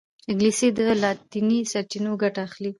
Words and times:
انګلیسي 0.29 0.67
له 0.89 0.93
لاطیني 1.03 1.59
سرچینو 1.71 2.11
ګټه 2.23 2.41
اخلي 2.47 2.69